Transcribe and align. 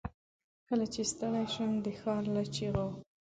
کله 0.67 0.85
چې 0.93 1.01
ستړی 1.11 1.45
شم، 1.53 1.71
دښارله 1.85 2.43
چیغو 2.55 2.87